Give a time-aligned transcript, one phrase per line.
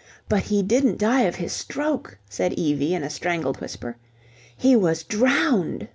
[0.30, 3.98] "But he didn't die of his stroke," said Evie in a strangled whisper.
[4.56, 5.88] "He was drowned."